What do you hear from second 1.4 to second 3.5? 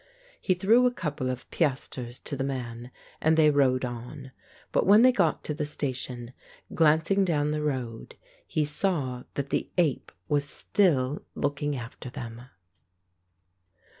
piastres to the man, and